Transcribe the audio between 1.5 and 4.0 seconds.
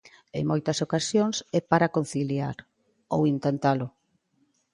é para conciliar, ou intentalo.